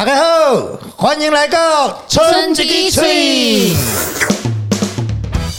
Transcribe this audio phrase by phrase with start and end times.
[0.00, 3.74] 大家好，欢迎来到春之翠。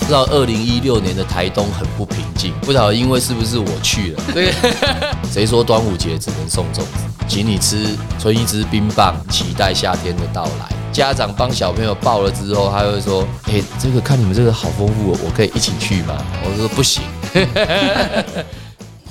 [0.07, 4.23] 知道二零一六年的台东很不平静，不知道因为是不是我去了？
[4.33, 4.51] 对，
[5.31, 6.88] 谁说端午节只能送粽子？
[7.27, 10.76] 请你吃春一支冰棒，期待夏天的到来。
[10.92, 17.03] 家长帮小朋友报了之后，他会说：“哎，这个看你们这个好丰富，哦我可以一起去吗？”我说：“不行。”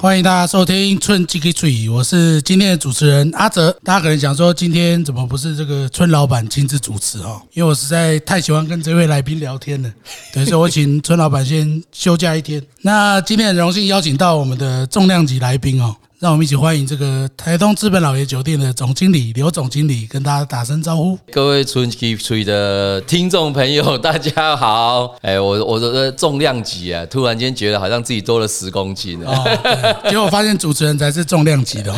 [0.01, 3.71] 欢迎大家收听《春 G K 吹》，我是今天的主持人阿哲。
[3.85, 7.39] 大家可能想说，今天怎么不是这个村老板亲自主持哈？
[7.53, 9.93] 因为我实在太喜欢跟这位来宾聊天了，
[10.33, 12.63] 等于说我请村老板先休假一天。
[12.81, 15.95] 那今天很荣幸邀请到我们的重量级来宾哦。
[16.21, 21.19] 让我们一起欢迎这个台东资本老爷酒店的总经理刘总经理，跟大家打声招呼。
[21.33, 25.17] 各位春 Keep 吹的听众朋友，大家好！
[25.23, 29.33] 哎，我我的重量级啊，突然间觉得好像自己多了十公斤哦。
[30.11, 31.91] 结果发现主持人才是重量级的。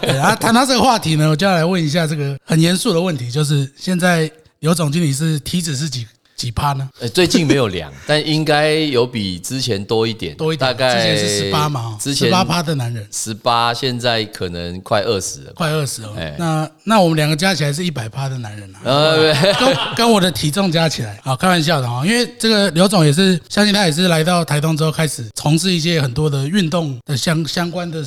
[0.00, 6.06] 对啊，谈到这个话题呢，我就要来问一下这个很严肃的问题，就是现在刘总经理是体脂是几？
[6.36, 6.88] 几趴呢？
[7.00, 10.68] 呃，最近没有量， 但应该有比之前多一点，多一点。
[10.68, 16.14] 大概之前是十八嘛，之前十八趴的男人，十八，现在可能快二十了，快二十哦。
[16.38, 18.82] 那那我们两个加起来是一百趴的男人啊，
[19.58, 22.04] 跟跟我的体重加起来，啊，开玩笑的哈。
[22.06, 28.04] 因为这个刘总也是，相信他也是来到台东之后开始从事一些很多的运动的相相关的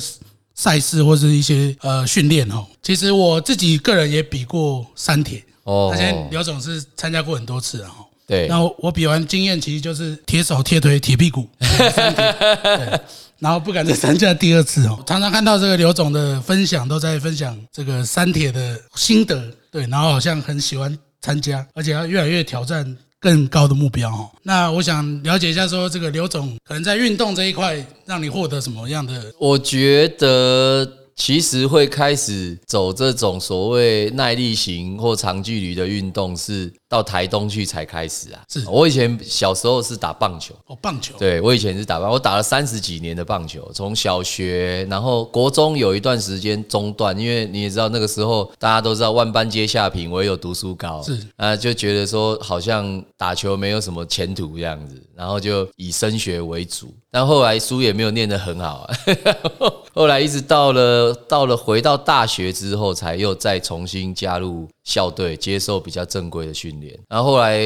[0.54, 2.64] 赛事或是一些呃训练哦。
[2.82, 7.90] 其实我自己个人也比过三铁哦，而且刘总是参加过很多次啊。
[8.30, 13.00] 对，然后我比完经验其实就是铁手、铁腿、铁屁股， 对，
[13.40, 15.02] 然后不敢再参加第二次哦。
[15.04, 24.30] 常常看到这个刘总的分享，都在分享这个三铁的心得，对，然后好像很喜欢参加，而且要越来越挑战更高的目标哦。
[24.44, 29.34] 那我想了解一下，说这个刘总可能在运动这一块，让你获得什么样的？
[29.40, 36.72] 我觉得其实会开始走这种所谓耐力型或长距离的运动是。
[36.90, 38.42] 到台东去才开始啊！
[38.48, 41.14] 是我以前小时候是打棒球哦，棒球。
[41.16, 58.96] 对我以前是打棒，我打了三十几年的棒球，从小学，然后国中有一段时间中断，因为你也知道那个时候大家都知道万般皆下品，唯有读书高，是啊，就觉得说好像打球没有什么前途这样子，然后就以升学为主，但后来书也没有念得很好啊，
[59.94, 64.68] 后来一直到了到了回到大学之后，才又再重新加入。
[64.84, 67.60] 校队接受比较正规的训练，然后后来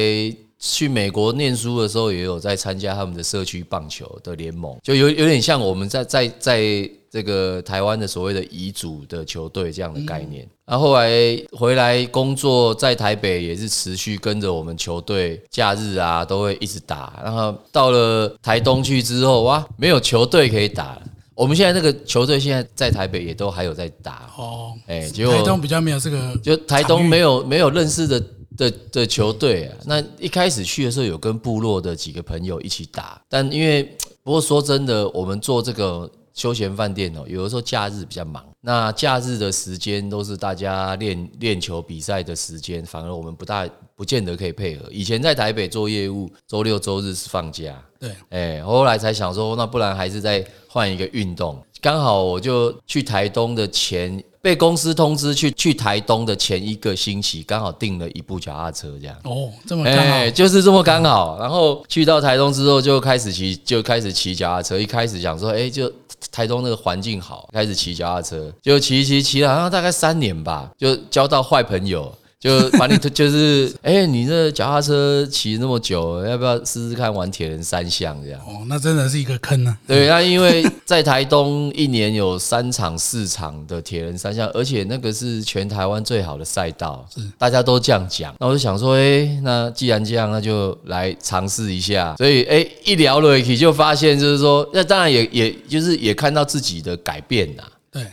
[0.57, 10.47] 去美国念书的时候，也有在参加他们的社区棒球的联盟，就有有点像我们在在在这个台湾的所谓的遗嘱的球队这样的概念。
[10.65, 11.09] 然后后来
[11.51, 17.21] 回来工作，在台北也是持续跟着我们球队，假日啊都会一直打。
[17.23, 20.99] 然后到了台东去之后，哇，没有球队可以打。
[21.35, 28.23] 我们现在那个球队现在在台北也都还有在打哦，哎，结果台东比较没有这个，就台东没有没有认识的
[28.55, 29.77] 的的球队啊。
[29.85, 33.83] 那一开始去的时候有跟部落的几个朋友一起打，但因为
[34.23, 44.87] 不过说真的，我们做这个休闲饭店哦，有的时候假日比较忙，那假日的时间都是大家练练球比赛的时间，反而我们不大不见得可以配合。
[44.91, 47.73] 以前在台北做业务，周六周日是放假。
[47.97, 51.57] 对，哎，后来才想说，那不然还是再换一个运动。
[51.81, 59.15] 刚好我就去台东的前，被公司通知去去台东的前一个星期，刚好订了一部脚踏车，这样。
[59.23, 61.37] 哦，这么刚好，就是这么刚好。
[61.39, 64.79] 然后去到台东之后，就开始骑，就开始骑脚踏车。
[64.79, 65.91] 一开始想说，哎，就
[66.31, 72.13] 台中那个环境好，开始骑脚踏车，就骑骑骑了，好像大概三年吧，就交到坏朋友。
[72.39, 78.39] 就把你 就是，哎，你这脚踏车骑那么久，要不要试试看玩铁人三项这样？
[78.41, 79.75] 哦，那真的是一个坑啊。
[79.87, 88.35] 对，那因为在台东一年有三场、四场的铁人三项，而且那个是全台湾最好的赛道，是大家都这样讲。
[88.39, 92.15] 那我就想说，哎，那既然这样，那就来尝试一下。
[92.17, 97.63] 所以，哎，一聊了起就发现，就是说，那当然也也就是也看到自己的改变呐。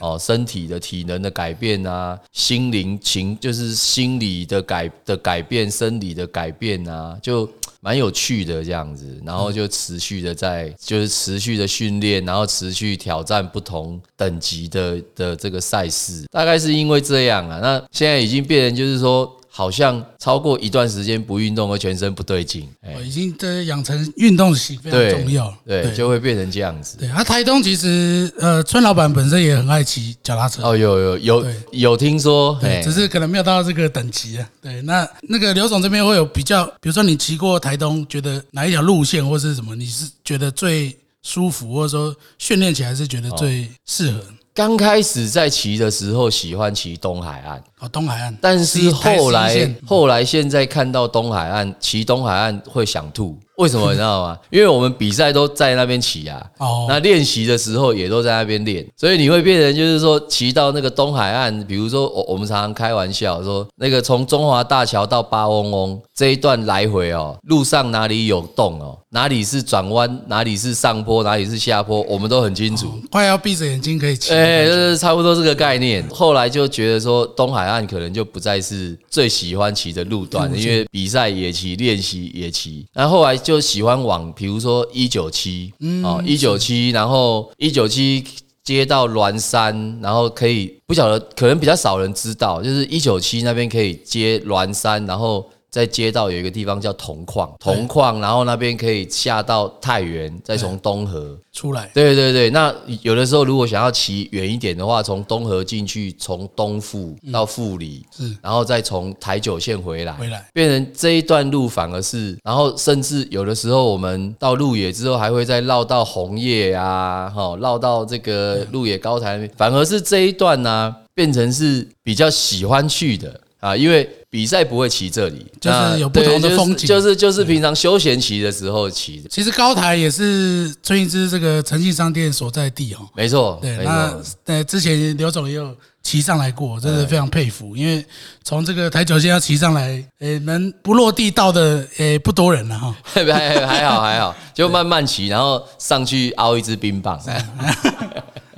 [0.00, 7.48] 哦，身体的体能的改变啊，心灵情就是心理的改的改变，生理的改变啊，就
[7.80, 9.20] 蛮有趣的这样子。
[9.24, 16.24] 然后就持续的在，就是持续的训练，然后持续挑战不同等级的的这个赛事。
[16.30, 19.38] 大概是因为这样啊，那现在已经变成就是说。
[19.54, 22.66] 好像超过一段时间不运动，会全身不对劲。
[23.04, 25.54] 已经在养成运动习非常重要。
[25.66, 26.96] 对，就会变成这样子。
[26.96, 30.62] 对，啊，台东其实呃，村老板本身也很爱骑脚踏车。
[30.62, 34.48] 哦，有有有有听说，对，只是可能没有到这个等级啊。
[34.62, 44.20] 对，那那个刘总这边会有比较，比如说你骑过台东，觉得哪一条路线或是什么，你是觉得最舒服，或者说训练起来是觉得最适合？
[44.54, 54.38] 刚开始在骑的时候喜欢骑东海岸，哦，东海岸，但是后来后来现在看到东海岸骑东海岸会想吐，为什么你知道吗？
[54.50, 56.86] 因为我们比赛都在那边骑啊，哦。
[56.88, 72.92] 那练习的时候也都在那边练，所以你会变成就是说骑到那个东海岸，比如说我我们常常开玩笑说，那个从中华大桥到八翁翁这一段来回哦，路上哪里有洞哦，哪里是转弯，哪里是上坡，哪里是下坡，我们都很清楚。
[73.10, 74.32] 快要闭着眼睛可以骑。
[74.32, 76.06] 哎、就是差不多这个概念。
[76.08, 82.84] 后来就觉得说，东海岸可能就不再是最喜欢骑的路段，因为比赛也骑，练习也骑。
[82.92, 85.72] 然后后来就喜欢往，比如说一九七，
[86.02, 88.24] 哦，一九七，然后一九七。
[88.64, 108.36] 接到栾山，然后可以不晓得，可能比较少人知道，就是一九七那边可以接栾山，然后再接到有一个地方叫铜矿，铜矿，然后那边可以下到太原，再从东河，出来，对对对，那有的时候如果想要骑远一点的话，从东河进去，从东富到富里，是。
[108.42, 110.46] 然后再从台九线回来，回来。
[110.52, 123.40] 变成这一段路反而是，然后甚至有的时候我们到鹿野之后，还会再绕到红叶啊，哈，绕到这个鹿野高台反而是这一段呢、变成是比较喜欢去的。
[123.60, 133.06] 啊，因为比赛不会骑这里，就是有不同的风景就是就是平常休闲骑的时候骑的，其实高台也是春一之这个诚信商店所在地哦。
[133.14, 134.18] 没错，对，那。
[134.46, 138.02] 呃之前刘总也有骑上来过，真的非常佩服，因为
[138.42, 142.96] 从这个台九线要骑上来，呃，能不落地到的，呃，不多人了哈。
[143.04, 147.20] 还还还好还好，就慢慢骑，然后上去凹一支冰棒。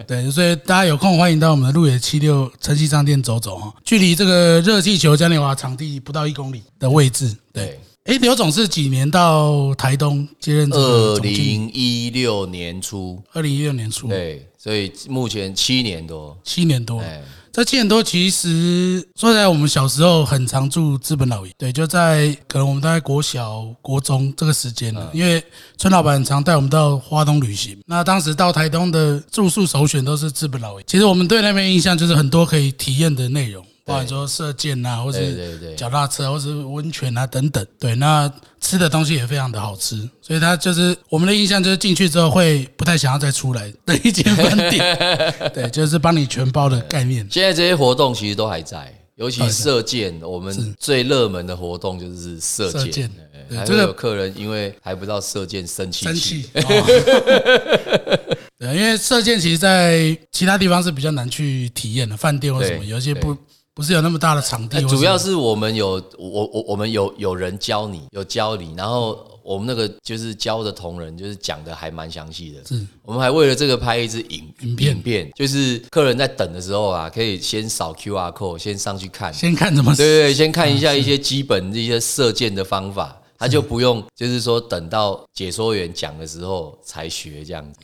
[0.06, 7.34] 对，所以大家有空欢迎到我们的路野七六城西商店走走哈，距离这个热气球嘉年华场地不到一公里的位置。
[7.52, 11.18] 对对，，哎，刘总是几年到台东接任这个二？
[11.20, 16.36] 零一六年初，二零一六年初，对，所以目前七年多。
[16.44, 17.00] 七年多。
[17.00, 17.22] 哎，
[17.54, 25.40] 这七点多，其实说起来，我们小时候很常住资本老爷，对，就在可能我们大概国小、国中这个时间了，因为
[25.78, 27.78] 村老板常带我们到花东旅行。
[27.86, 37.66] 那当时到台东的住宿首选都是资本老爷，其实我们对那边印象就是很多可以体验的内容，包含说射箭啊，或对是脚踏车，或是温泉啊等等。
[37.78, 44.96] 对，那吃的东西也非常的好吃，所以它就是我们的印象就是进去之后会不太想要再出来的一间饭店。
[45.52, 47.26] 对，就是帮你全包的概念。
[47.30, 53.10] 现在这些活动其实都还在，尤其射箭，我们最热门的活动就是射箭射箭。
[53.10, 56.48] 哎还会有客人因为还不知道射箭生气生气。
[56.54, 58.26] 哦
[58.58, 63.36] 对，因为射箭其实，在其他地方是比较难去体验的，饭店或什么，有一些不
[63.74, 64.80] 不是有那么大的场地。
[64.82, 72.64] 主要是我们有我我我们有有人教你，有教你，然后我们那个就是教的同仁，就是讲的还蛮详细的。
[72.66, 83.20] 是我们还为了这个拍一支影影片影片，就是客人在等的时候啊，可以先扫 QR code，先上去看，先看怎么对对对，先看一下一些基本的一些射箭的方法。
[83.36, 87.80] 他就不用，就是说等到解说员讲的时候才学这样子。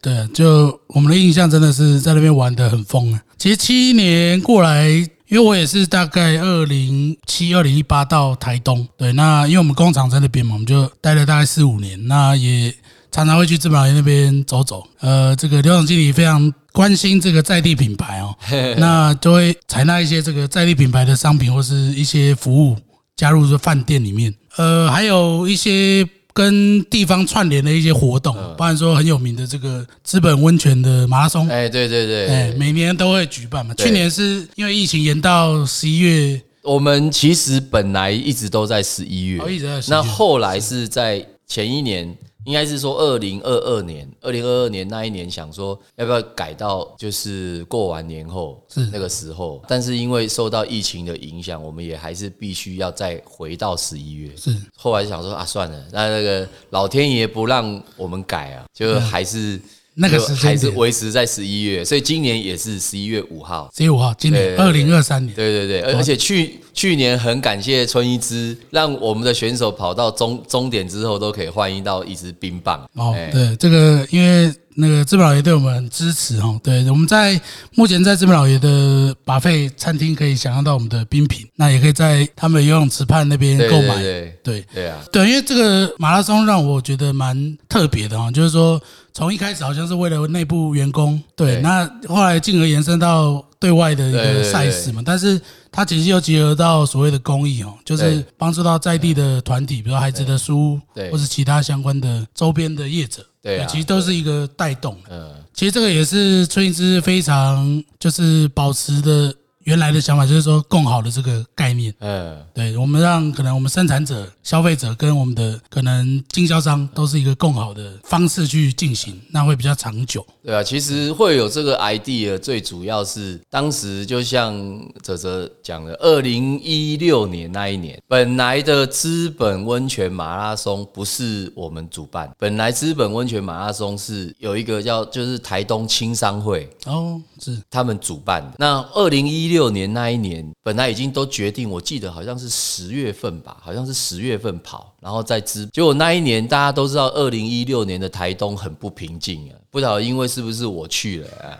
[0.00, 3.22] 对啊，就我们的印象真的是在那边玩的很疯啊。
[3.36, 4.88] 其实七年过来，
[5.32, 12.70] 因为我也是大概二零七、二零一八到台东，对，那因为我们工厂在那边嘛，我们就待了大概四五年，那也
[13.10, 14.86] 常常会去资本园那边走走。
[15.00, 18.36] 呃，这个刘总经理非常关心这个在地品牌哦，
[18.76, 22.76] 那就会采纳一些这个在地品牌的商品或是一些服务
[23.16, 24.34] 加入这饭店里面。
[24.58, 33.74] 呃，还有一些跟地方串联的一些活动，包含说很有名的这个资本温泉的马拉松，哎，对对对，哎，每年都会举办嘛。
[33.74, 39.82] 去年是因为疫情延到十一月，我们其实本来一直都在十一月，哦一直在月。
[39.88, 48.86] 那后来是在前一年，应该是说二零二二年，二零二二年那一年想说要不要改到就是过完年后是。
[48.92, 54.36] 那个时候，但是因为受到疫情的影响，我们也还是必须要再回到十一月。
[54.36, 54.54] 是。
[54.76, 60.76] 后来想说啊，算了，那那个老天爷不让我们改啊，就还是就那个时间还是点。
[60.76, 63.70] 维持在十一月，所以今年也是十一月五号。
[63.76, 72.88] 十一五号，今年二零二三年，对对对，而而且去去年很感谢春一枝，让我们的选手跑到终终点之后都可以换一到一支冰棒。
[72.94, 77.38] 哦哎，对，这个因为那个资本老爷对我们很支持哦，对，我们在
[77.74, 84.02] 目前在资本老爷的把费餐厅可以享用到我们的冰品，那也可以在他们的游泳池畔那边对购买，对。
[84.02, 84.66] 对对。
[84.74, 88.80] 对啊，对，因为这个马拉松让我觉得蛮特别的哈，就是说
[89.14, 91.60] 从一开始好像是为了内部员工，对，对。
[91.60, 95.40] 那后来进而延伸到对外的一个赛事嘛，但是
[95.70, 98.26] 它其实又结合到所谓的公益哦，就是对。
[98.38, 101.10] 帮助到在地的团体，比如孩子的书，对。
[101.10, 103.66] 或是其他相关的周边的业者，对啊。
[103.66, 104.96] 其实都是一个带动。
[105.10, 111.94] 嗯，其实这个也是春一枝非常就是保持的原来的想法，就是说共好的这个概念。
[112.00, 120.24] 嗯，对我们让可能我们生产者、消费者跟我们的可能经销商都是一个共好的方式去进行，那会比较长久。
[120.42, 124.54] 对啊，其实会有这个 idea，最主要是当时就像
[125.02, 138.54] 泽泽讲的，二零一六年那一年，本来的资本温泉马拉松不是我们主办，本来资本温泉马拉松是有一个叫就是台东青商会哦，是他们主办的。
[138.58, 145.66] 那二零一六年那一年，本来已经都决定，我记得好像是十月份吧，好像是十月份跑，然后再资。
[145.66, 151.58] 结果那一年大家都知道，二零一六年的台东很不平静啊，不晓得因为是不是我去了啊？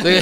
[0.00, 0.20] 所以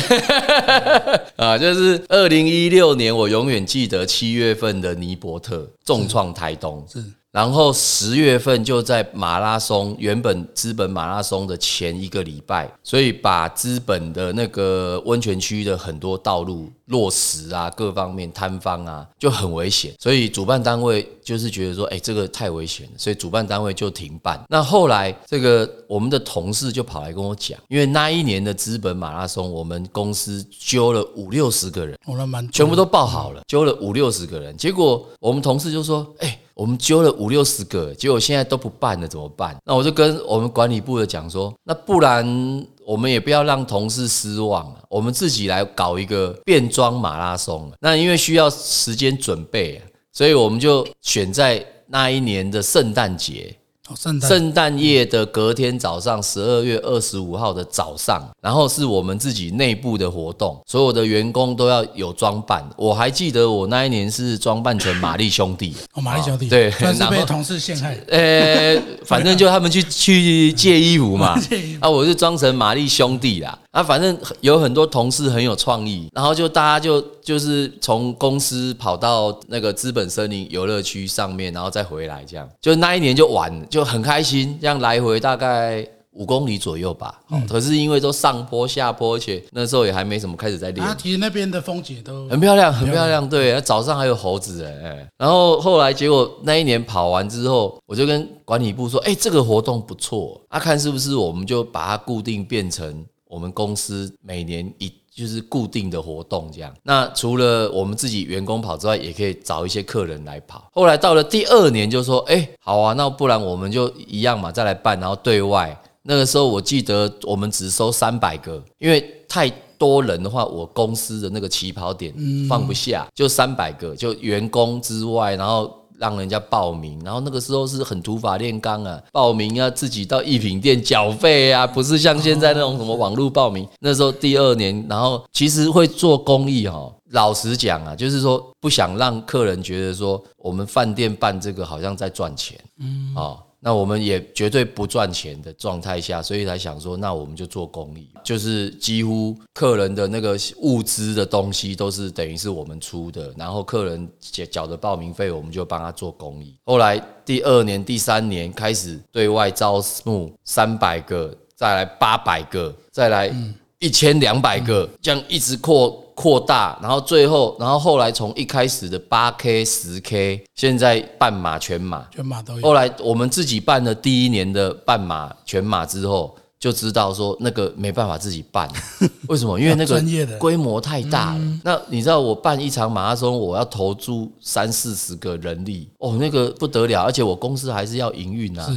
[1.36, 6.84] 啊，就是二零一六年，我永远记得七月份的尼伯特重创台东。
[6.90, 24.42] 是然后十月份就在马拉松原本资本马拉松的前一个礼拜，所以把资本的那个温泉区的很多道路落实啊，各方面摊方啊就很危险，所以主办单位就是觉得说，哎，这个太危险了，所以主办单位就停办。
[24.48, 31.98] 那后来这个我们的同事就跑来跟我讲，因为那一年的资本马拉松，我们公司揪了五六十个人。
[32.06, 47.70] 我那蛮全部都报好了，揪了五六十个人，结果我们同事就说：“哎、我们揪了五六十个，结果现在都不办了，怎么办？”那我就跟我们管理部的讲说：“那不然我们也不要让同事失望了，我们自己来搞一个变装马拉松。
[47.80, 49.80] 那因为需要时间准备，
[50.12, 53.54] 所以我们就选在那一年的圣诞节。”
[53.88, 54.28] 哦圣诞。
[54.28, 62.64] 圣诞夜的隔天早上，十二月二十五号的早上，然后是我们自己内部的活动，所有的员工都要有装扮。
[62.76, 66.48] 我还记得我那一年是装扮成玛丽兄弟， 哦，玛丽兄弟。
[66.48, 67.98] 对然后被同事陷害。
[68.08, 71.38] 呃，反正就他们去去借衣服嘛。
[71.80, 85.86] 啊，我是装成玛丽兄弟啦，啊，反正有很多同事很有创意，然后就大家就就是从公司跑到那个资本森林游乐区上面，然后再回来，这样就那一年就玩就很开心，这样来回大概。
[86.12, 93.28] 五公里左右吧，哦可是因为都上坡下坡，而且那时候也还没什么开始在练啊，，其实那边的风景都很漂亮，很漂亮。
[93.28, 104.92] 对，早上还有猴子哎、哎然后后来结果那一年跑完之后，我就跟管理部说，哎、这个活动不错，啊，看是不是我们就把它固定变成我们公司每年一。
[105.18, 110.70] 就是固定的活动这样，那除了我们自己员工跑之外，也可以找一些客人来跑。
[110.72, 122.14] 后来到了第二年，就说：“哎、好啊，那不然我们就一样嘛，再来办，然后对外。”那个时候我记得我们只收三百个，因为太多人的话，我公司的那个起跑点
[122.48, 125.77] 放不下，就三百个，就员工之外，然后。
[125.98, 133.68] 让人家报名，然后那个时候是很土法炼钢啊，报名要自己到一品店缴费啊，不是像现在那种什么网络报名。
[133.80, 156.56] 那时候第二年，然后其实会做公益哈、老实讲啊，就是说不想让客人觉得说我们饭店办这个好像在赚钱，嗯，啊，那我们也绝对不赚钱的状态下，所以才想说，那我们就做公益，就是几乎客人的那个物资的东西都是等于是我们出的，然后客人缴缴的报名费，我们就帮他做公益。
[156.64, 163.34] 后来第二年、第三年开始对外招募三百个，再来八百个，再来
[163.80, 172.62] 一千两百个，这样一直扩扩大，然后最后，然后后来从一开始的八 K、十 K，现在半马、全马，全马都有。
[172.62, 178.68] 后来我们自己办了第一年的半马、全马之后，就知道说那个没办法自己办，
[179.28, 179.58] 为什么？
[179.60, 180.02] 因为那个
[180.38, 181.40] 规模太大了。
[181.62, 188.68] 那你知道我办一场马拉松，我要投注三四十个人力，哦，那个不得了，而且我公司还是要营运啊。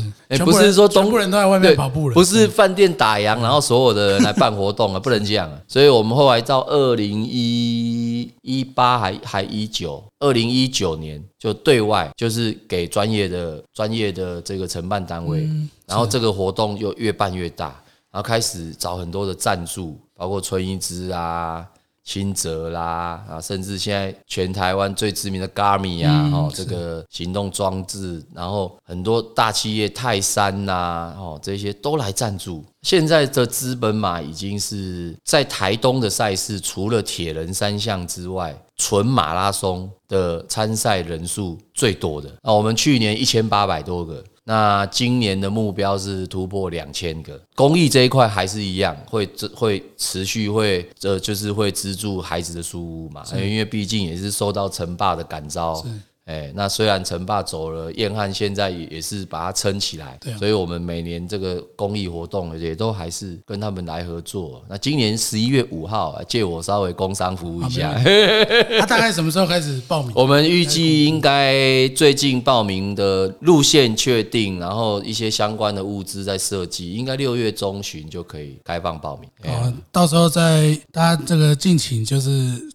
[0.45, 5.59] 不是说东全部人都在外面跑步了，不是饭店打烊，然后所有的人来办活动啊， 不能这样啊。
[5.67, 15.49] 所以我们后来到二零一一八还还一九，二零一九年就对外就是给专业的专业的这个承办单位，
[15.85, 17.65] 然后这个活动就越办越大，
[18.09, 21.67] 然后开始找很多的赞助，包括春一枝啊。
[22.03, 32.65] 新泽啦啊，甚至现在全台湾最知名的 Garmin 啊，哦，这个行动装置，然后很多大企业泰山呐、哦，这些都来赞助。
[32.81, 42.27] 现在的资本马已经是在台东的赛事，除了铁人三项之外，纯马拉松的参赛人数最多的。
[42.41, 47.39] 啊，我们去年一千八百多个，那今年的目标是突破两千个。
[47.55, 55.85] 公益这一块还是一样，会这会持续会这就是会资助孩子的书屋嘛，因为毕竟也是受到城霸的感召。
[56.25, 64.63] 哎，那虽然陈爸走了，燕汉现在也也是把它撑起来，所以我们每年这个公益活动也都还是跟他们来合作。
[64.69, 67.91] 那今年十一月五号，借我稍微工商服务一下。
[68.79, 70.11] 他大概什么时候开始报名？
[70.15, 79.27] 我们预计应该最近报名的路线确定，然后一些相关的物资在设计，应该六月中旬就可以开放报名。
[79.51, 82.29] 哦，到时候在大家这个敬请就是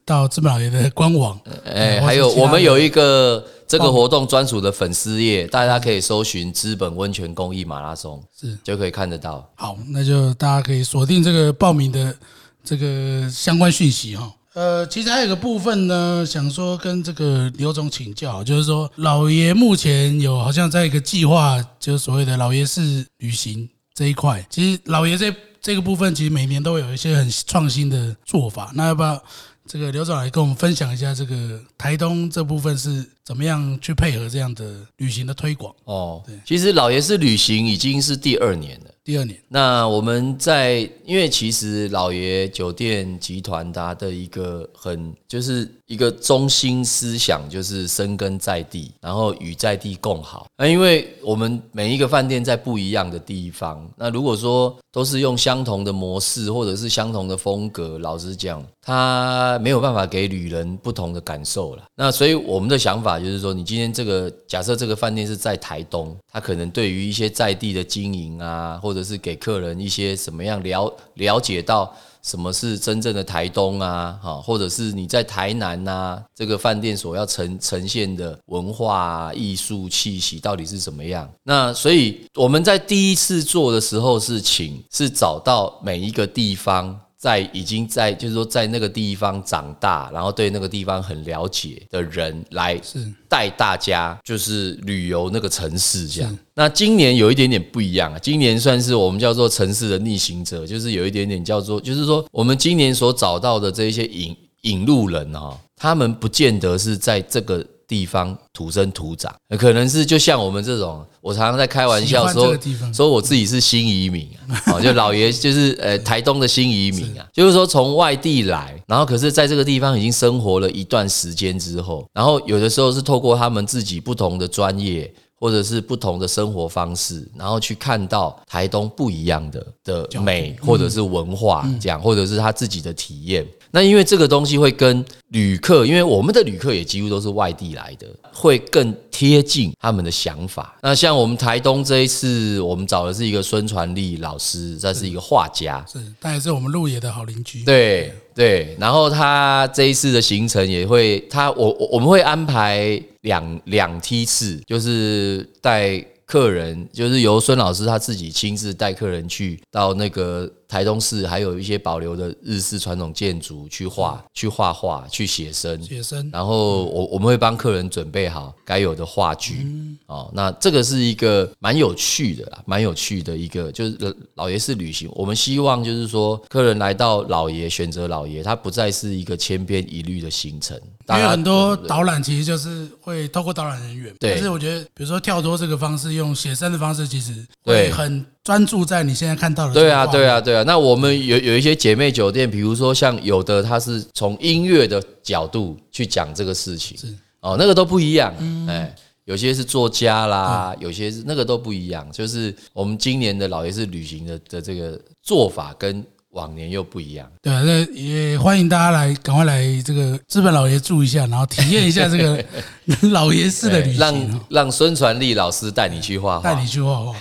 [0.05, 1.41] 到资本老爷的官网。
[1.65, 3.45] 哎，还有我们有一个。
[3.68, 9.49] 这个活动专属的粉丝页，大家可以搜寻“资本温泉公益马拉松”，是就可以看得到。
[9.56, 12.16] 好，那就大家可以锁定这个报名的
[12.62, 14.32] 这个相关讯息哈。
[14.54, 24.46] 呃，其实还有个部分呢，想说跟这个刘总请教，就是说老爷目前有好像在一个计划，就是所谓的老爷式旅行这一块。
[24.49, 28.73] 其实老爷这这个部分，其实每年都有一些很创新的做法。
[28.75, 29.23] 那要不要
[29.66, 33.04] 这个刘总来跟我们分享一下这个台东这部分是？
[33.26, 35.75] 怎么样去配合这样的旅行的推广？
[35.82, 38.94] 哦，对，其实老爷是旅行已经是第二年了。
[39.02, 50.47] 第二年，那我们在，因为其实老爷酒店集团它的一个很就是一个中心思想，就是生根在地，然后与在地共好。
[50.59, 61.85] 那因为我们每一个饭店在不一样的地方，那如果说都是用相同的模式或者是相同的风格，老实讲，它没有办法给旅人不同的感受了。
[61.95, 71.95] 那所以我们的想法就是说，你今天这个假设这个饭店是在台东，它可能对于一些在地的经营啊，或者是给客人一些什么样了了解到
[72.26, 81.30] 什么是真正的台东啊，哈，或者是你在台南呐，这个饭店所要呈呈现的文化艺术气息到底是什么样？
[81.45, 87.00] 那所以我们在第一次做的时候是请是找到每一个地方。
[87.18, 92.80] 在已经在就是说在那个地方长大，然后对那个地方很了解的人来
[93.28, 96.38] 带大家就是旅游那个城市这样。
[96.54, 107.66] 那今年有一点点不一样啊，今年算是我们叫做城市的逆行者，就是有一点点叫做就是说我们今年所找到的这一些引引路人哈，他们不见得是在这个。
[107.88, 112.56] 地方土生土长，可能是就像我们这种，我常常在开玩笑说，
[112.93, 114.28] 说我自己是新移民
[114.67, 125.13] 啊， 就老爷就是呃台东的新移民啊，就是说从外地来，然后可是在这个地方已经生活了一段时间之后，然后有的时候是透过他们自己不同的专业
[125.47, 133.47] 或者是不同的生活方式，然后去看到台东不一样的的美或者是文化这样，或者是他自己的体验。
[133.71, 140.76] 那因为这个东西会跟旅客，因为我们的旅客也几乎都是外地来的，会更贴近他们的想法。
[140.82, 147.63] 那像我们台东这一次，我们找的是一个孙传利老师，这是一个画家，是，他也是我们鹿野的好邻居。
[147.63, 160.52] 对对，然后他这一次的行程也会，他我我我们会安排两两梯次，就是带客人，就是由孙老师他自己亲自带客人去到那个。
[160.69, 165.81] 台东市还有一些保留的日式传统建筑，去画、去画画、去写生。
[165.83, 166.29] 写生。
[166.33, 169.67] 然后我我们会帮客人准备好该有的话剧。
[170.07, 175.11] 哦，那这个是一个蛮有趣的啦，蛮有趣的一个，就是老爷式旅行。
[175.15, 180.76] 我们希望就是说，客人来到老爷选择老爷，他不再是一个千篇一律的行程。
[181.09, 184.13] 因为很多导览其实就是会透过导览人员。
[184.19, 184.33] 对。
[184.33, 188.25] 但是我觉得，比如说跳脱这个方式，用写生的方式，其实会很。
[188.47, 189.75] 专注在你现在看到的。
[189.75, 190.63] 对啊，对啊，对啊。
[190.63, 198.32] 那我们有有一些姐妹酒店，比如说像有的，它是从音乐的角度去讲这个事情，是哦，那个都不一样。
[198.69, 202.09] 哎，有些是作家啦，有些是那个都不一样。
[202.13, 206.06] 就是我们今年的老爷是旅行的的这个做法跟。
[206.36, 212.44] 往年又不一样，对啊，那也欢迎大家来，赶快来这个资本老爷住一下，然后体验一下这个
[213.08, 213.99] 老爷式的旅行。
[213.99, 217.16] 让让孙传利老师带你去画画，带你去画画。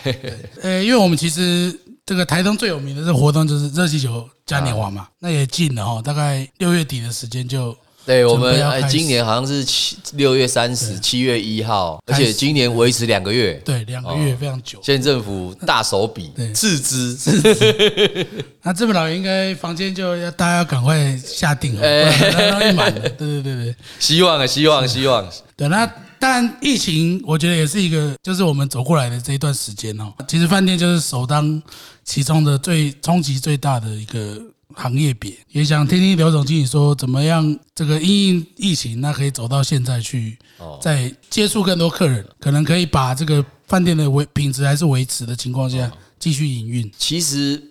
[0.61, 1.73] 呃，因为我们其实
[2.05, 7.75] 这个台东最有名的这活动就是热气球嘉年华嘛，那也近了哈，大概六月底的时间就。
[8.05, 14.79] 对我们今年好像是七六月三十，七月一号，而且今年维持两个月，对，两个月非常久。
[14.83, 17.17] 县政府大手笔斥资，
[18.61, 23.01] 那这么老应该房间就要大家要赶快下定了，不然容易满了。
[23.09, 25.27] 对对对对，希望啊，希望希望。
[25.57, 25.85] 对，那
[26.19, 31.61] 当然疫情，我觉得也是一个，就是我们走过来的这一段时间哦，其实饭店就是首当
[32.03, 34.39] 其冲的最冲击最大的一个。
[34.75, 40.37] 行业别也想听听刘总经理说怎么样，这个因应疫情，那可以走到现在去，
[40.81, 46.91] 再接触更多客人，可能可以把这个饭店的维品质还是维持的情况下继续营运？
[46.97, 47.61] 其实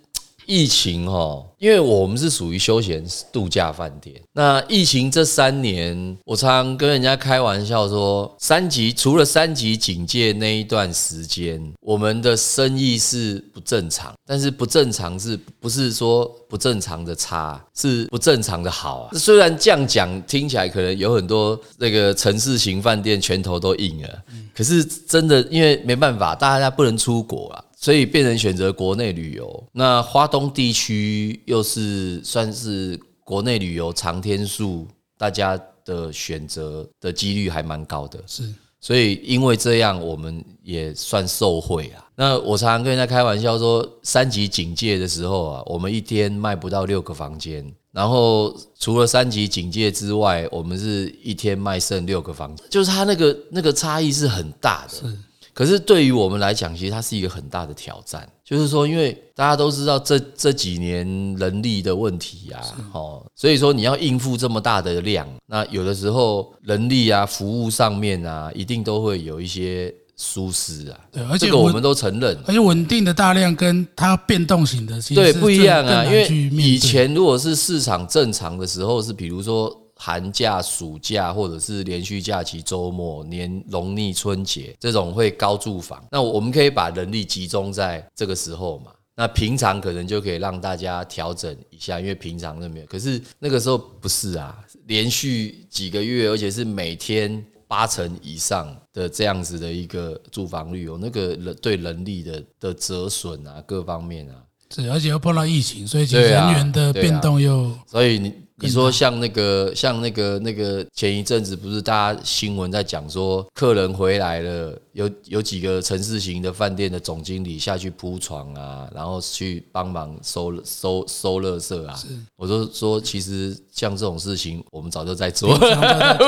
[0.46, 4.14] 疫情哈，因为我们是属于休闲度假饭店。
[4.32, 14.12] 那疫情这三年，我常常跟人家开玩笑说，三级除了三级警戒那一段时间，我们的生意是不正常。
[14.26, 19.18] 但是不正常是不是说不正常的差，是不正常的好啊？
[19.18, 24.22] 虽然这样讲听起来可能有很多那个城市型饭店拳头都硬了，
[24.54, 27.63] 可是真的因为没办法，大家不能出国啊。
[27.84, 38.18] 所以变成选择国内旅游，那花东地区又是算是国内旅游长天数，大家的选择的几率还蛮高的。
[38.26, 42.08] 是，所以因为这样，我们也算受惠啊。
[42.16, 55.14] 那我常常跟人家开玩笑说，三级警戒的时候啊，我们一天卖不到六个房间，然后除了三级警戒之外，我们是一天卖剩六个房间，就是它那个那个差异是很大的。
[55.54, 55.64] 是。
[55.64, 58.28] 可是对于我们来讲，其实它是一个很大的挑战。
[58.44, 62.60] 就是说，因为大家都知道这这几年人力的问题啊，
[62.92, 71.00] 哦，所以说你要应付这么大的量，那有的时候人力啊、服务上面啊，一定都会有一些疏失啊。
[71.10, 72.38] 对，而且我们都承认。
[72.46, 76.04] 而且稳定的大量跟它变动型的，对不一样啊。
[76.04, 79.83] 因为以前如果是市场正常的时候，是比如说。
[79.96, 88.90] 寒假、暑假，或者是连续假期、周末、年农历春节这种会高住房，那我们可以把人力集中在这个时候嘛？
[89.16, 92.86] 那平常可能就可以让大家调整一下，因为平常都没有。
[92.86, 104.34] 可是那个时候不是啊，连续几个月，而且是每天八成以上的这样子的一个住房率，有那个人对人力的的折损啊，各方面啊，
[104.74, 108.34] 是而且又碰到疫情，所以人员的变动又，所以你。
[108.62, 122.00] 你说像那个像那个那个前一阵子不是大家新闻在讲说客人回来了，有有几个城市型的饭店的总经理下去铺床啊，然后去帮忙收收收垃圾啊。
[122.36, 125.58] 我就说其实像这种事情我们早就在做，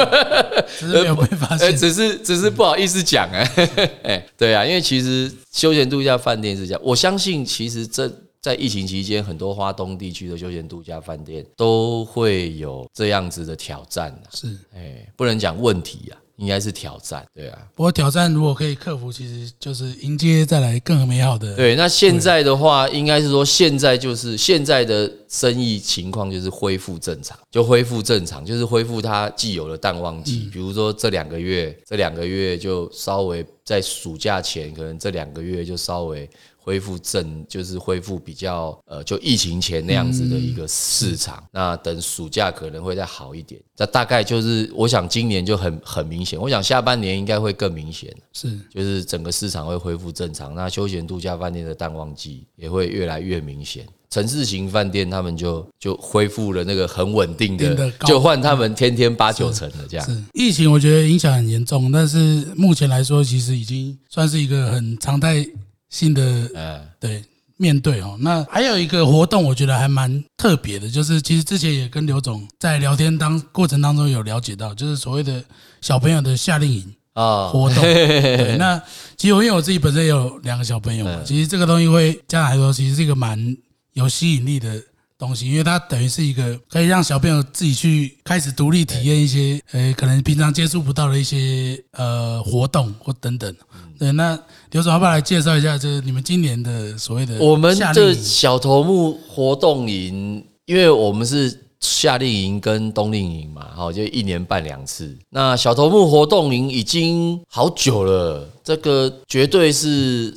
[0.79, 3.51] 只是没有被发现，只是只是不好意思讲哎
[4.03, 8.13] 哎，对啊，因为其实休闲度假饭店是这样，我相信其实这。
[8.47, 17.27] 在疫情期间，很多花东地区的休闲度假饭店都会有这样子的挑战是，哎，不能讲问题啊，应该是挑战。
[17.35, 21.57] 对啊，不过挑战如果可以克服，其实就是迎接再来更美好的。
[21.57, 30.49] 对，那现在的话，应该是说现在就是现在的生意情况就是恢复正常，就恢复正常，就是恢复它既有的淡旺季。
[30.53, 36.31] 比如说这两个月，这两个月就稍微在暑假前，可能这两个月就稍微。
[36.67, 41.41] 恢复正就是恢复比较呃，就疫情前那样子的一个市场。
[41.53, 43.61] 那等暑假可能会再好一点。
[43.77, 46.37] 那大概就是我想今年就很很明显。
[46.41, 48.13] 我想下半年应该会更明显。
[48.33, 50.57] 是，就是整个市场会恢复正常。
[50.57, 53.87] 那休闲度假饭店的淡旺季也会越来越明显。
[54.11, 60.05] 城市型饭店他们就就恢复了那个很稳定的，就换他们天天八九成的这样。
[60.05, 65.47] 是疫情，我觉得影响很严重，但是目前来说，其实已经算是一个很常态。
[65.91, 67.23] 新的，呃，对，
[67.57, 75.43] 面对哦，那还有一个活动，我觉得还蛮特别的，就是其实之前也跟刘总在聊天当过程当中有了解到，就是所谓的
[75.81, 77.83] 小朋友的夏令营啊活动。
[77.83, 78.81] 对，那
[79.17, 83.57] 其实我因为我自己本身也有两个小朋友嘛，其实这个东西会家长来说，其实是一个蛮
[83.95, 84.83] 有吸引力的
[85.19, 93.55] 东西，因为它等于是一个可以让小朋友自己去开始独立体验一些，呃，可能平常接触不到的一些呃活动或等等。
[93.99, 94.39] 对，那
[94.73, 105.17] 刘总要不要来介绍一下，就是你们今年的所谓的我们这小头目活动营，因为我们是夏令营跟冬令营嘛，好，就一年办两次。
[105.31, 110.37] 那小头目活动营已经好久了，这个绝对是。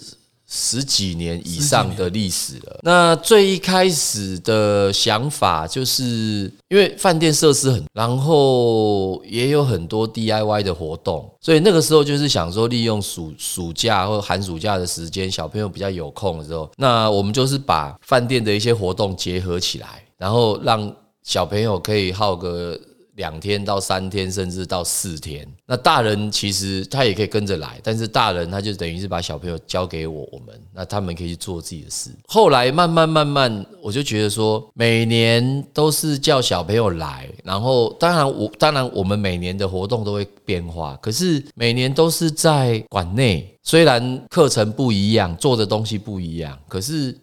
[0.51, 2.79] 十几年以上的历史了。
[2.81, 22.75] 那最一开始的想法，就是因为饭店设施很，然后也有很多 DIY 的活动，所以那个时候就是想说，利用暑暑假或寒暑假的时间，小朋友比较有空的时候，那我们就是把饭店的一些活动结合起来，然后让小朋友可以耗个。
[23.19, 25.45] 两天到三天，甚至到四天。
[25.65, 32.09] 那大人其实他也可以跟着来，但是大人他就等于是把小朋友交给我，我们那他们可以去做自己的事。
[32.27, 47.13] 后来慢慢慢慢，我就觉得说，每年都是叫小朋友来，然后当然我当然我们每年的活动都会变化，可是每年都是在馆内，虽然课程不一样，做的东西不一样，可是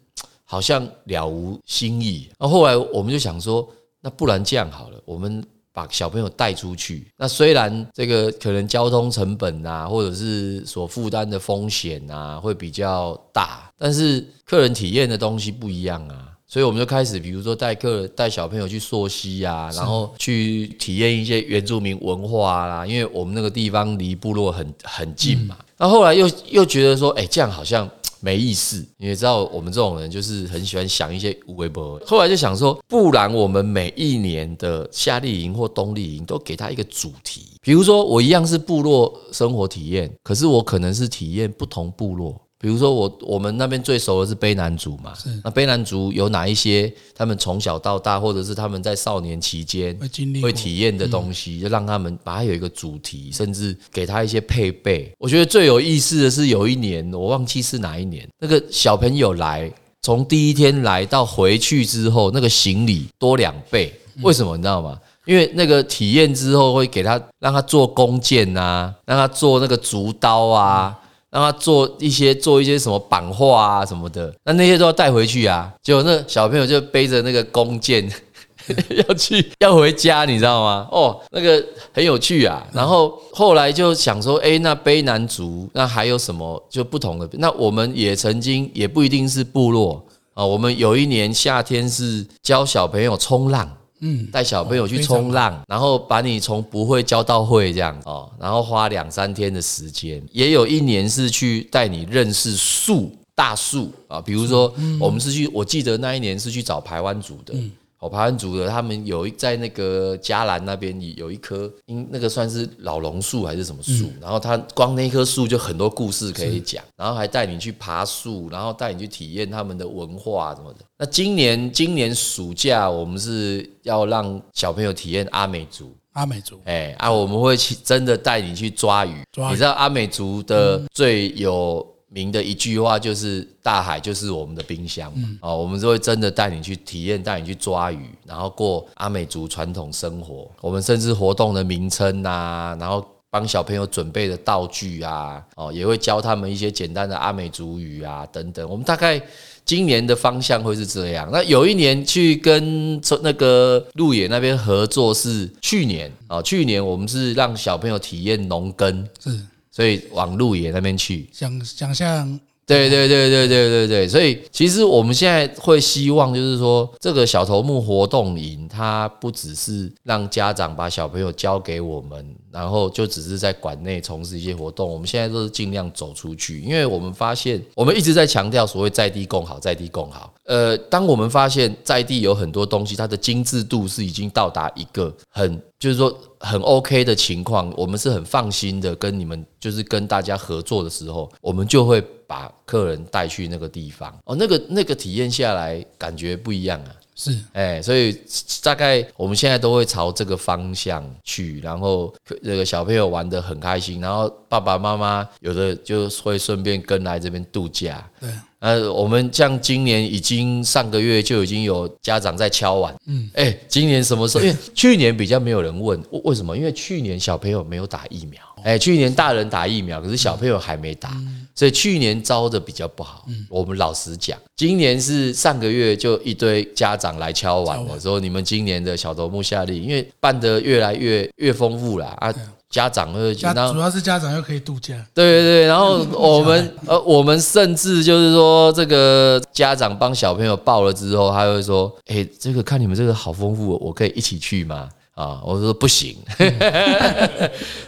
[0.45, 2.29] 好像了无新意。
[2.39, 3.67] 那后来我们就想说，
[4.03, 5.43] 那不然这样好了，我们。
[5.77, 7.07] 把小朋友带出去。
[7.19, 16.33] 那虽然这个可能交通成本啊，或者是所负担的风险啊，会比较大，但是客人体验的东西不一样啊。
[16.49, 22.87] 所以我们就开始，比如说带客带小朋友去溯溪啊，然后去体验一些原住民文化啦。
[22.87, 25.59] 因为我们那个地方离部落很很近嘛。
[25.77, 27.87] 那后来又又觉得说，哎，这样好像
[28.21, 28.85] 没意思。
[28.99, 32.01] 你也知道，我们这种人就是很喜欢想一些微博。
[32.07, 42.41] 后来就想说，不然我们每一年的夏令营或冬令营都给他一个主题，比如说我一样是部落生活体验，可是我可能是体验不同部落。
[42.59, 45.13] 比如说我我们那边最熟的是卑南族嘛，
[45.45, 55.13] 那卑南族有哪一些他们从小到大，或者是他们在少年期间会经历会体验的东西，就让他们把它有一个主题，甚至给他一些配备。
[55.19, 63.93] 我觉得最有意思的是有一年我忘记是哪一年，那个小朋友来，从第一天来到回去之后，那个行李多两倍，
[64.23, 64.99] 为什么你知道吗？
[65.27, 70.97] 因为那个体验之后会给他让他做弓箭啊，让他做那个竹刀啊。
[71.37, 75.71] 让他做一些做一些什么版画啊什么的，那那些都要带回去啊。
[75.83, 78.11] 结果那小朋友就背着那个弓箭
[79.07, 80.89] 要去要回家，你知道吗？
[80.91, 82.67] 哦，那个很有趣啊。
[82.73, 87.29] 然后后来就想说，哎，那卑南族那还有什么就不同的？
[87.35, 90.43] 那我们也曾经也不一定是部落啊。
[90.43, 93.71] 我们有一年夏天是教小朋友冲浪。
[94.01, 107.55] 嗯，带小朋友去冲浪，然后把你从不会教到会这样哦，然后花两三天的时间，也有一年是去带你认识树大树啊，比如说我们是去，我记得那一年是去找台湾族的。
[107.99, 120.81] 哦，排湾族的他们有一在那个嘉兰那边有一棵，因那个算是老榕树还是什么树，然后他光那棵树就很多故事可以讲，然后还带你去爬树，然后带你去体验他们的文化什么的。
[120.99, 131.96] 那今年今年暑假我们是要让小朋友体验阿美族，阿美族，哎啊，我们会去真的带你去抓鱼，你知道阿美族的最有。
[132.17, 140.51] 名的一句话就是“大海就是我们的冰箱”哦，我们就会真的带你去体验，带你去抓鱼，然后过阿美族传统生活。
[140.63, 148.67] 我们甚至活动的名称啊，然后帮小朋友准备的道具啊，哦，也会教他们一些简单的阿美族语啊等等。
[148.67, 149.21] 我们大概
[149.67, 151.29] 今年的方向会是这样。
[151.31, 159.39] 那有一年去跟那个鹿野那边合作是去年啊，去年我们是让小朋友体验农耕是。
[159.77, 162.41] 所以往鹿野那边去，想想象。
[162.67, 174.93] 对对对对对对对，所以其实我们现在会希望，就是说这个小头目活动营，它不只是让家长把小朋友交给我们，然后就只是在馆内从事一些活动。
[174.93, 180.35] 我们现在都是尽量走出去，因为我们发现，我们一直在强调所谓在地共好，在地共好。
[180.43, 192.03] 呃，当我们发现在地有很多东西，它的精致度是已经到达一个很，就是说很 OK 的情况，我们是很放心的跟你们，就是跟大家合作的时候，我们就会。
[192.27, 196.95] 把客人带去那个地方哦，那个那个体验下来感觉不一样啊。
[197.19, 198.15] 是，哎，所以
[198.63, 202.13] 大概我们现在都会朝这个方向去，然后
[202.45, 208.07] 这个小朋友玩得很开心，然后爸爸妈妈有的就会顺便跟来这边度假。
[208.21, 214.45] 对，呃，我们像今年已经上个月就已经有家长在敲碗，嗯，哎，今年什么时候？
[214.45, 216.55] 因为去年比较没有人问，为什么？
[216.55, 218.43] 因为去年小朋友没有打疫苗。
[218.67, 221.17] 哎，去年大人打疫苗，可是小朋友还没打，
[221.55, 223.25] 所以去年招的比较不好。
[223.49, 232.35] 我们老实讲，今年是上个月就一堆家长来敲碗了，说你们今年的小头目夏令因为办得越来越越丰富了啊，
[232.69, 234.97] 家长会家主要是家长又可以度假。
[235.15, 244.89] 对对对，然后我们呃，我们甚至就是说，这个家长帮小朋友报了之后，他会说，哎，这个看你们这个好丰富，我可以一起去吗？
[245.17, 246.15] 啊，我说不行，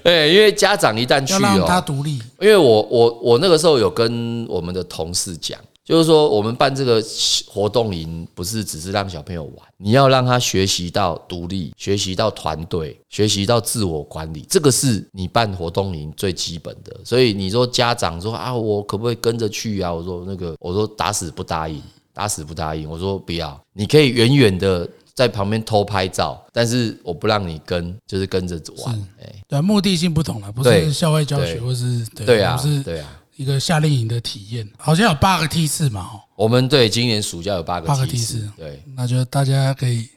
[0.02, 2.12] 对，因为家长一旦去哦，他独立。
[2.40, 7.04] 因为我我我那个时候有跟我们的同事讲，就是说我们办这个
[7.46, 16.96] 活动营，不是只是让小朋友玩，你要让他学习到独立，学习到团队，学习到自我管理，这个是你办活动营最基本的。
[17.04, 19.92] 所以你说家长说啊，我可不可以跟着去啊？
[19.92, 21.82] 我说那个，我说打死不答应，
[22.14, 22.88] 打死不答应。
[22.88, 24.88] 我说不要，你可以远远的。
[25.18, 28.54] 在旁边偷拍照，但是我不让你跟，就是跟着
[28.84, 28.94] 玩。
[29.20, 36.08] 哎，对，目的性不同了，不是校外教学，或是对啊，是，对啊，一个夏令营的体验，好像有八个梯次嘛。
[36.36, 40.08] 我们对今年暑假有八个八个梯次，对，那就大家可以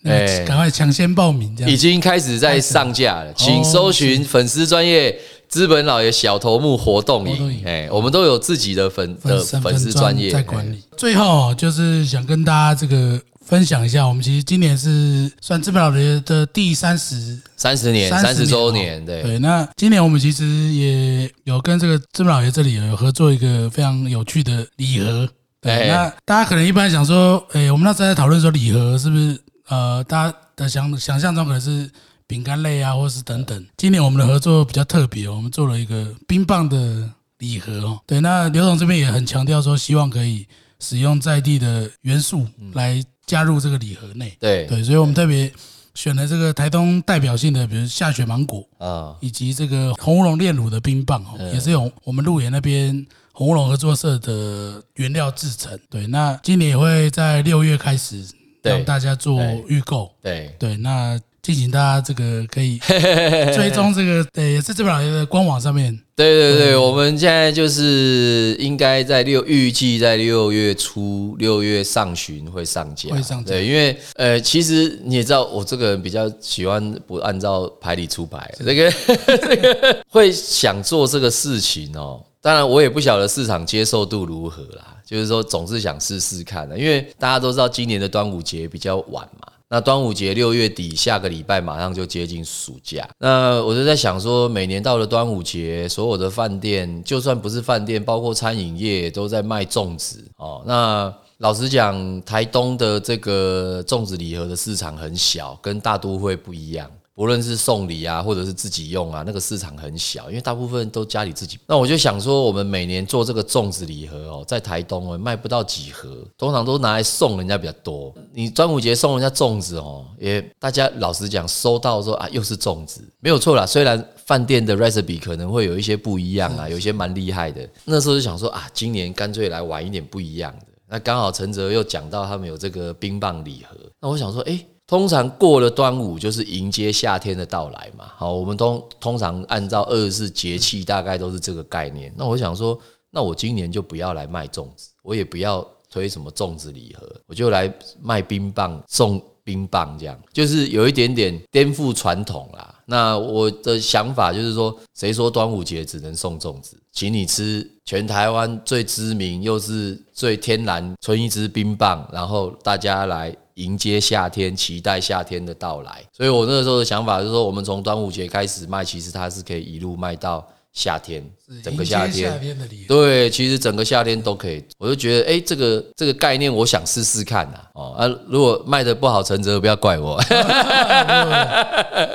[0.45, 1.71] 赶快抢先报名，这样。
[1.71, 5.19] 已经开始在上架了，请搜寻粉丝专业。
[5.51, 10.81] 资本老爷小头目活动营，哎，我们都有自己的粉的粉丝专业在管理。
[10.95, 19.39] 最后就是想跟大家这个分享一下，我们其实今年是算资本老爷的第三十三十年、三十周年，对对。
[19.39, 25.27] 那今年我们其实也有跟这个资本老爷这里有合作一个非常有趣的礼盒。
[25.59, 31.89] 对，那大家可能一般想说，哎，我们那时候在讨论说礼盒是不是呃，大家的想想象中可能是
[32.25, 33.65] 饼干类啊，或是等等。
[33.77, 37.99] 今年我们的合作比较特别，我们做了一个冰棒的礼盒哦。
[38.07, 40.47] 对，那刘总这边也很强调说，希望可以
[40.81, 43.01] 使用在地的元素来。
[43.27, 45.49] 加入这个礼盒内，对对，所以我们特别
[45.93, 55.79] 选了这个台东代表性的，比如下雪芒果啊，以及这个红乌龙炼乳的冰棒哦，也是用我们鹿野那边红乌龙合作社的原料制成。
[55.89, 58.21] 对，那今年也会在六月开始
[58.61, 59.39] 让大家做
[59.69, 60.11] 预购。
[60.21, 61.17] 对对，那。
[61.41, 62.77] 进行大家这个可以
[63.55, 65.99] 追踪这个，对，也是这本老爷的官网上面。
[66.15, 73.09] 对对对，我们现在就是应该在六预计在六月初六月上旬会上架。
[73.09, 73.53] 会上架。
[73.53, 78.91] 对，因为呃，其实你也知道，我这个人比较喜欢不按照牌理出牌，这个
[79.25, 82.23] 这个会想做这个事情哦。
[82.39, 89.50] 当然，我也不晓得市场接受度如何啦，就是说总是想试试看的，因为大家都知道今年的端午节比较晚嘛。
[89.73, 93.07] 那端午节六月底，下个礼拜马上就接近暑假。
[93.19, 100.61] 那我就在想说，每年到了端午节，所有的饭店，就算不是饭店，包括餐饮业，都在卖粽子哦。
[100.65, 106.91] 那老实讲，台东的这个粽子礼盒的市场很小，跟大都会不一样。
[107.15, 111.59] 无论是送礼啊，或者是自己用啊，那个市场很小，因为大部分都家里自己。
[111.67, 118.13] 那我就想说，我们每年做这个粽子礼盒哦，在台东哦卖不到几盒，通常都拿来送人家比较多。
[118.33, 123.65] 你端午节送人家粽子哦，也大家老实讲，收到说啊又是粽子，没有错啦。
[123.65, 127.67] 虽然饭店的 recipe 可能会有一些不一样啊，有些蛮厉害的。
[127.83, 130.65] 那时候就想说啊，今年干脆来玩一点不一样的。
[130.87, 134.65] 那刚好陈泽又讲到他们有这个冰棒礼盒，那我想说，哎。
[134.91, 138.11] 通常过了端午就是迎接夏天的到来嘛。
[138.17, 142.13] 好，我们通通常按照二十四节气，大概都是这个概念。
[142.17, 142.77] 那我想说，
[143.09, 152.75] 那我今年就不要来卖粽子，我也不要推什么粽子礼盒，我就来卖冰棒送冰棒，这样就是有一点点颠覆传统啦。
[152.85, 156.77] 那我的想法就是说，谁说端午节只能送粽子？
[156.91, 163.33] 请你吃全台湾最知名又是最天然纯一支冰棒，然后大家来。
[163.61, 166.03] 迎接夏天，期待夏天的到来。
[166.15, 171.23] 所以我那个时候的想法就是说，我们从端午节开始卖，其实它是可以一路卖到夏天，
[171.63, 172.39] 整个夏天。
[172.87, 174.63] 对，其实整个夏天都可以。
[174.77, 177.59] 我就觉得，哎，这个这个概念，我想试试看呐。
[177.73, 180.21] 哦啊，如果卖的不好，陈泽不要怪我。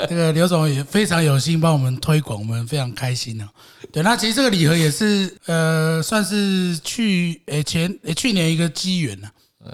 [0.08, 3.46] 这个刘总也非常有心帮我们推广，我们非常开心呢。
[3.92, 9.28] 对，那其实这个礼盒也是呃，算是去诶前诶去年一个机缘呢。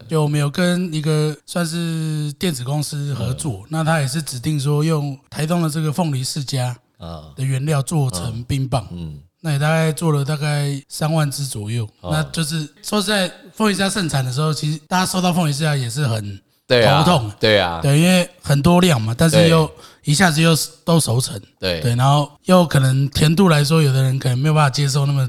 [0.09, 7.31] 就我们有跟一个算是电子公司合作，那他也是指定说用台东的这个凤梨世家啊。
[7.35, 11.89] 的原料做成冰棒，嗯，那也大概做了大概三万只左右。
[12.03, 19.71] 那就是说在凤梨世家盛产的时候，其实大家收到凤梨世家也是很头痛，对啊，对，因为很多量嘛，但是又
[20.05, 21.81] 一下子又都熟成，对。
[21.81, 25.29] 对，然后又可能甜度来说，有的人可能没有办法接受那么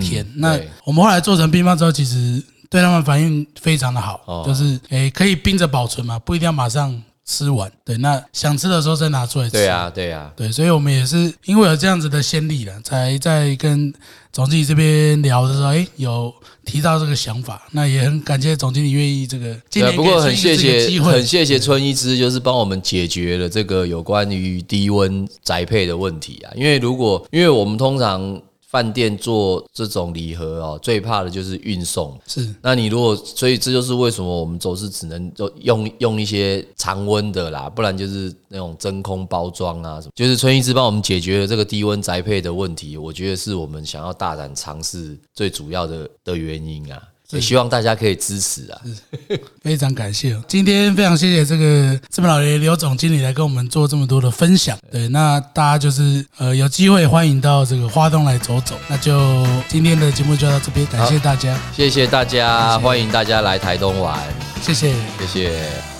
[0.00, 0.26] 甜。
[0.36, 2.42] 那我们后来做成冰棒之后，其实。
[2.72, 7.70] 对他们反应非常的好，就是诶可以冰着保存嘛，不一定要马上吃完。
[7.84, 9.52] 对，那想吃的时候再拿出来吃。
[9.52, 13.92] 对啊，对啊，对，所以我们也是因为有这样子的先例了，才在跟
[14.32, 16.32] 总经理这边聊的时候，哎，有
[16.64, 17.62] 提到这个想法。
[17.72, 19.54] 那也很感谢总经理愿意这个。
[19.70, 26.50] 对，不过很谢谢，很谢谢春一枝，就是帮我们解决了这个有关于低温宅配的问题啊。
[26.56, 28.40] 因为如果，因为我们通常。
[28.72, 32.18] 饭店做这种礼盒哦，最怕的就是运送。
[32.26, 40.12] 是，那你如果，所以这就是为什么我们总是只能就用用一些常温的啦，不然就是那种真空包装啊什么。
[40.14, 47.02] 就是春一枝帮我们解决了这个低温宅配的问题，我觉得是我们想要大胆尝试最主要的的原因啊。
[47.32, 48.80] 也希望大家可以支持啊！
[49.62, 54.78] 非常感谢，今天非常谢谢这个这么老爷刘总经理来跟我们做这么多的分享。
[54.90, 58.76] 对，那大家就是呃有机会欢迎到这个花东来走走。
[58.88, 64.18] 那就今天的节目就到这边，感谢大家，谢谢大家，欢迎大家来台东玩，
[64.62, 65.91] 谢谢，谢谢。